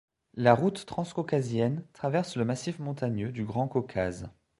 [0.33, 4.31] La route transcaucasienne traverse le massif montagneux du Grand Caucase.